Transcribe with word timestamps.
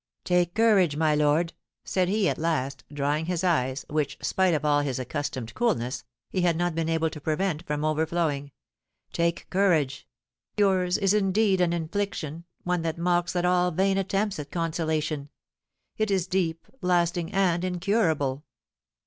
"Take 0.23 0.55
courage, 0.55 0.97
my 0.97 1.13
lord," 1.13 1.53
said 1.83 2.09
he 2.09 2.27
at 2.27 2.39
last, 2.39 2.83
drying 2.91 3.27
his 3.27 3.43
eyes, 3.43 3.85
which, 3.87 4.17
spite 4.19 4.55
of 4.55 4.65
all 4.65 4.81
his 4.81 4.97
accustomed 4.97 5.53
coolness, 5.53 6.03
he 6.31 6.41
had 6.41 6.57
not 6.57 6.73
been 6.73 6.89
able 6.89 7.11
to 7.11 7.21
prevent 7.21 7.63
from 7.67 7.85
overflowing, 7.85 8.51
"take 9.13 9.47
courage; 9.51 10.07
yours 10.57 10.97
is 10.97 11.13
indeed 11.13 11.61
an 11.61 11.71
infliction, 11.71 12.45
one 12.63 12.81
that 12.81 12.97
mocks 12.97 13.35
at 13.35 13.45
all 13.45 13.69
vain 13.69 13.99
attempts 13.99 14.39
at 14.39 14.49
consolation; 14.49 15.29
it 15.99 16.09
is 16.09 16.25
deep, 16.25 16.65
lasting, 16.81 17.31
and 17.31 17.63
incurable!" 17.63 18.43